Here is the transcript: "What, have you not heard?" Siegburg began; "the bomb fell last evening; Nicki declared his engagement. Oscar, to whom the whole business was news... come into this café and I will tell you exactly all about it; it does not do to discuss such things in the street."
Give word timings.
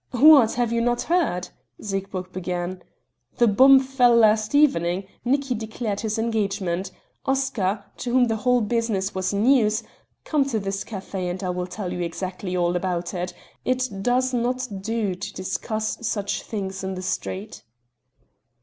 "What, 0.13 0.53
have 0.55 0.71
you 0.71 0.81
not 0.81 1.03
heard?" 1.03 1.49
Siegburg 1.79 2.31
began; 2.31 2.81
"the 3.37 3.45
bomb 3.47 3.79
fell 3.79 4.15
last 4.15 4.55
evening; 4.55 5.05
Nicki 5.23 5.53
declared 5.53 5.99
his 5.99 6.17
engagement. 6.17 6.89
Oscar, 7.27 7.85
to 7.97 8.11
whom 8.11 8.25
the 8.25 8.37
whole 8.37 8.61
business 8.61 9.13
was 9.13 9.31
news... 9.31 9.83
come 10.25 10.41
into 10.41 10.57
this 10.57 10.83
café 10.83 11.29
and 11.29 11.43
I 11.43 11.51
will 11.51 11.67
tell 11.67 11.93
you 11.93 11.99
exactly 12.01 12.57
all 12.57 12.75
about 12.75 13.13
it; 13.13 13.35
it 13.63 13.87
does 14.01 14.33
not 14.33 14.67
do 14.81 15.13
to 15.13 15.33
discuss 15.35 15.99
such 16.01 16.41
things 16.41 16.83
in 16.83 16.95
the 16.95 17.03
street." 17.03 17.61